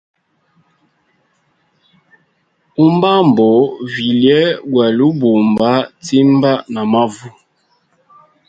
Umbambo 2.85 3.47
vilye 3.93 4.39
gwali 4.71 5.01
ubamba 5.09 5.71
timba 6.05 6.51
na 6.73 6.81
mavu. 6.91 7.29